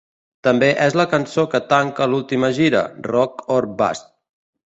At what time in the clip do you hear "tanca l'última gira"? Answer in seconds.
1.73-2.81